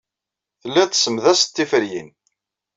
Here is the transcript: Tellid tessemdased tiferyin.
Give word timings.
Tellid 0.61 0.89
tessemdased 0.91 1.49
tiferyin. 1.55 2.09